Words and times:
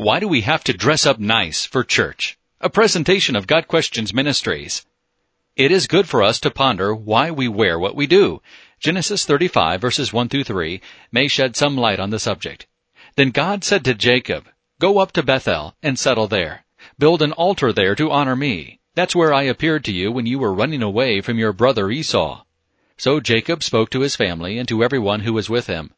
Why 0.00 0.18
do 0.18 0.28
we 0.28 0.40
have 0.40 0.64
to 0.64 0.72
dress 0.72 1.04
up 1.04 1.18
nice 1.18 1.66
for 1.66 1.84
church? 1.84 2.38
A 2.58 2.70
presentation 2.70 3.36
of 3.36 3.46
Got 3.46 3.68
Questions 3.68 4.14
Ministries. 4.14 4.86
It 5.56 5.70
is 5.70 5.86
good 5.86 6.08
for 6.08 6.22
us 6.22 6.40
to 6.40 6.50
ponder 6.50 6.94
why 6.94 7.30
we 7.30 7.48
wear 7.48 7.78
what 7.78 7.94
we 7.94 8.06
do. 8.06 8.40
Genesis 8.78 9.26
35 9.26 9.78
verses 9.78 10.10
1 10.10 10.30
through 10.30 10.44
3 10.44 10.80
may 11.12 11.28
shed 11.28 11.54
some 11.54 11.76
light 11.76 12.00
on 12.00 12.08
the 12.08 12.18
subject. 12.18 12.66
Then 13.16 13.28
God 13.30 13.62
said 13.62 13.84
to 13.84 13.92
Jacob, 13.92 14.48
Go 14.78 15.00
up 15.00 15.12
to 15.12 15.22
Bethel 15.22 15.76
and 15.82 15.98
settle 15.98 16.28
there. 16.28 16.64
Build 16.98 17.20
an 17.20 17.32
altar 17.32 17.70
there 17.70 17.94
to 17.96 18.10
honor 18.10 18.36
me. 18.36 18.80
That's 18.94 19.14
where 19.14 19.34
I 19.34 19.42
appeared 19.42 19.84
to 19.84 19.92
you 19.92 20.10
when 20.10 20.24
you 20.24 20.38
were 20.38 20.54
running 20.54 20.82
away 20.82 21.20
from 21.20 21.38
your 21.38 21.52
brother 21.52 21.90
Esau. 21.90 22.42
So 22.96 23.20
Jacob 23.20 23.62
spoke 23.62 23.90
to 23.90 24.00
his 24.00 24.16
family 24.16 24.56
and 24.56 24.66
to 24.68 24.82
everyone 24.82 25.20
who 25.20 25.34
was 25.34 25.50
with 25.50 25.66
him. 25.66 25.92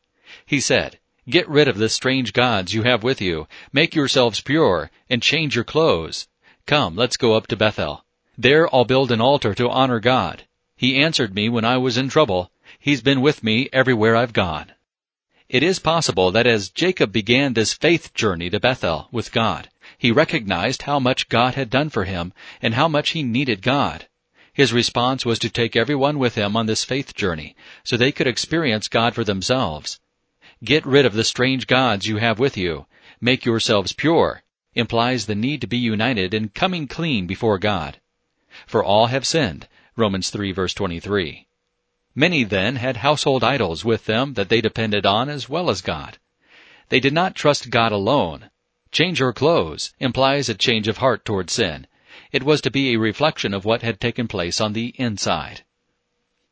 He 0.45 0.59
said, 0.59 0.99
Get 1.29 1.49
rid 1.49 1.69
of 1.69 1.79
the 1.79 1.89
strange 1.89 2.33
gods 2.33 2.75
you 2.75 2.83
have 2.83 3.05
with 3.05 3.21
you, 3.21 3.47
make 3.73 3.95
yourselves 3.95 4.41
pure, 4.41 4.91
and 5.09 5.23
change 5.23 5.55
your 5.55 5.63
clothes. 5.63 6.27
Come, 6.67 6.97
let's 6.97 7.17
go 7.17 7.35
up 7.35 7.47
to 7.47 7.57
Bethel. 7.57 8.05
There 8.37 8.69
I'll 8.75 8.85
build 8.85 9.13
an 9.13 9.21
altar 9.21 9.55
to 9.55 9.71
honor 9.71 10.01
God. 10.01 10.45
He 10.77 11.01
answered 11.01 11.33
me 11.33 11.49
when 11.49 11.65
I 11.65 11.77
was 11.77 11.97
in 11.97 12.09
trouble. 12.09 12.51
He's 12.81 13.03
been 13.03 13.21
with 13.21 13.45
me 13.45 13.69
everywhere 13.73 14.17
I've 14.17 14.33
gone. 14.33 14.73
It 15.49 15.63
is 15.63 15.79
possible 15.79 16.33
that 16.33 16.49
as 16.49 16.71
Jacob 16.71 17.13
began 17.13 17.53
this 17.53 17.73
faith 17.73 18.13
journey 18.15 18.51
to 18.51 18.59
Bethel 18.59 19.07
with 19.13 19.31
God, 19.31 19.69
he 19.97 20.11
recognized 20.11 20.83
how 20.83 20.99
much 20.99 21.29
God 21.29 21.55
had 21.55 21.71
done 21.71 21.89
for 21.89 22.03
him 22.03 22.33
and 22.61 22.75
how 22.75 22.89
much 22.89 23.11
he 23.11 23.23
needed 23.23 23.63
God. 23.63 24.09
His 24.53 24.73
response 24.73 25.25
was 25.25 25.39
to 25.39 25.51
take 25.51 25.77
everyone 25.77 26.19
with 26.19 26.35
him 26.35 26.57
on 26.57 26.67
this 26.67 26.83
faith 26.83 27.15
journey 27.15 27.55
so 27.85 27.97
they 27.97 28.11
could 28.11 28.27
experience 28.27 28.89
God 28.89 29.15
for 29.15 29.23
themselves. 29.23 30.01
Get 30.65 30.87
rid 30.87 31.05
of 31.05 31.15
the 31.15 31.25
strange 31.25 31.67
gods 31.67 32.07
you 32.07 32.19
have 32.19 32.39
with 32.39 32.57
you. 32.57 32.87
Make 33.21 33.45
yourselves 33.45 33.93
pure 33.93 34.43
implies 34.75 35.27
the 35.27 35.35
need 35.35 35.61
to 35.61 35.67
be 35.67 35.77
united 35.77 36.33
and 36.33 36.55
coming 36.55 36.87
clean 36.87 37.27
before 37.27 37.59
God. 37.59 37.99
For 38.67 38.83
all 38.83 39.07
have 39.07 39.27
sinned. 39.27 39.67
Romans 39.97 40.31
3 40.31 40.53
verse 40.53 40.73
23. 40.73 41.49
Many 42.15 42.45
then 42.45 42.77
had 42.77 42.99
household 42.99 43.43
idols 43.43 43.85
with 43.85 44.05
them 44.05 44.35
that 44.35 44.49
they 44.49 44.61
depended 44.61 45.05
on 45.05 45.29
as 45.29 45.49
well 45.49 45.69
as 45.69 45.81
God. 45.81 46.19
They 46.91 47.01
did 47.01 47.13
not 47.13 47.35
trust 47.35 47.71
God 47.71 47.91
alone. 47.91 48.51
Change 48.93 49.19
your 49.19 49.33
clothes 49.33 49.93
implies 49.99 50.49
a 50.49 50.55
change 50.55 50.87
of 50.87 50.99
heart 50.99 51.25
toward 51.25 51.51
sin. 51.51 51.87
It 52.31 52.45
was 52.45 52.61
to 52.61 52.71
be 52.71 52.93
a 52.93 52.99
reflection 53.01 53.53
of 53.53 53.65
what 53.65 53.83
had 53.83 54.01
taken 54.01 54.29
place 54.29 54.61
on 54.61 54.75
the 54.75 54.95
inside. 54.97 55.65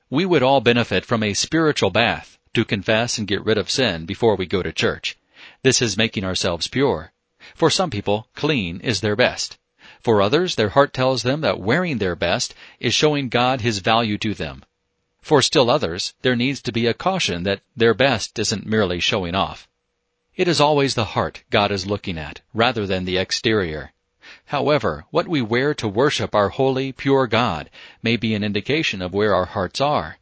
We 0.08 0.26
would 0.26 0.42
all 0.42 0.60
benefit 0.60 1.04
from 1.04 1.22
a 1.22 1.34
spiritual 1.34 1.90
bath 1.90 2.39
to 2.54 2.64
confess 2.64 3.18
and 3.18 3.28
get 3.28 3.44
rid 3.44 3.58
of 3.58 3.70
sin 3.70 4.06
before 4.06 4.36
we 4.36 4.46
go 4.46 4.62
to 4.62 4.72
church. 4.72 5.16
This 5.62 5.80
is 5.80 5.96
making 5.96 6.24
ourselves 6.24 6.68
pure. 6.68 7.12
For 7.54 7.70
some 7.70 7.90
people, 7.90 8.28
clean 8.34 8.80
is 8.80 9.00
their 9.00 9.16
best. 9.16 9.58
For 10.00 10.22
others, 10.22 10.54
their 10.54 10.70
heart 10.70 10.92
tells 10.92 11.22
them 11.22 11.42
that 11.42 11.60
wearing 11.60 11.98
their 11.98 12.16
best 12.16 12.54
is 12.78 12.94
showing 12.94 13.28
God 13.28 13.60
His 13.60 13.78
value 13.80 14.18
to 14.18 14.34
them. 14.34 14.64
For 15.20 15.42
still 15.42 15.70
others, 15.70 16.14
there 16.22 16.36
needs 16.36 16.62
to 16.62 16.72
be 16.72 16.86
a 16.86 16.94
caution 16.94 17.42
that 17.42 17.60
their 17.76 17.94
best 17.94 18.38
isn't 18.38 18.66
merely 18.66 19.00
showing 19.00 19.34
off. 19.34 19.68
It 20.36 20.48
is 20.48 20.60
always 20.60 20.94
the 20.94 21.04
heart 21.16 21.42
God 21.50 21.70
is 21.70 21.86
looking 21.86 22.16
at, 22.16 22.40
rather 22.54 22.86
than 22.86 23.04
the 23.04 23.18
exterior. 23.18 23.92
However, 24.46 25.04
what 25.10 25.28
we 25.28 25.42
wear 25.42 25.74
to 25.74 25.88
worship 25.88 26.34
our 26.34 26.48
holy, 26.48 26.92
pure 26.92 27.26
God 27.26 27.68
may 28.02 28.16
be 28.16 28.34
an 28.34 28.44
indication 28.44 29.02
of 29.02 29.12
where 29.12 29.34
our 29.34 29.46
hearts 29.46 29.80
are. 29.80 30.18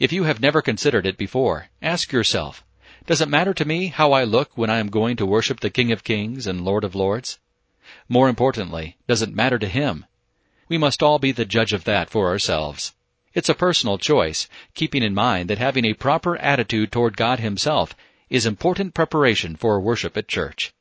If 0.00 0.12
you 0.14 0.24
have 0.24 0.40
never 0.40 0.62
considered 0.62 1.06
it 1.06 1.18
before, 1.18 1.68
ask 1.82 2.10
yourself, 2.10 2.64
does 3.04 3.20
it 3.20 3.28
matter 3.28 3.52
to 3.52 3.66
me 3.66 3.88
how 3.88 4.12
I 4.12 4.24
look 4.24 4.56
when 4.56 4.70
I 4.70 4.78
am 4.78 4.88
going 4.88 5.18
to 5.18 5.26
worship 5.26 5.60
the 5.60 5.68
King 5.68 5.92
of 5.92 6.04
Kings 6.04 6.46
and 6.46 6.64
Lord 6.64 6.84
of 6.84 6.94
Lords? 6.94 7.38
More 8.08 8.30
importantly, 8.30 8.96
does 9.06 9.20
it 9.20 9.34
matter 9.34 9.58
to 9.58 9.68
Him? 9.68 10.06
We 10.70 10.78
must 10.78 11.02
all 11.02 11.18
be 11.18 11.32
the 11.32 11.44
judge 11.44 11.74
of 11.74 11.84
that 11.84 12.08
for 12.08 12.28
ourselves. 12.28 12.94
It's 13.34 13.50
a 13.50 13.54
personal 13.54 13.98
choice, 13.98 14.48
keeping 14.74 15.02
in 15.02 15.12
mind 15.12 15.50
that 15.50 15.58
having 15.58 15.84
a 15.84 15.92
proper 15.92 16.38
attitude 16.38 16.90
toward 16.90 17.18
God 17.18 17.40
Himself 17.40 17.94
is 18.30 18.46
important 18.46 18.94
preparation 18.94 19.54
for 19.54 19.78
worship 19.78 20.16
at 20.16 20.28
church. 20.28 20.72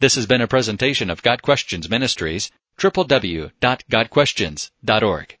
This 0.00 0.16
has 0.16 0.26
been 0.26 0.40
a 0.40 0.48
presentation 0.48 1.08
of 1.08 1.22
Got 1.22 1.42
Questions 1.42 1.88
Ministries, 1.88 2.50
www.gotquestions.org. 2.80 5.38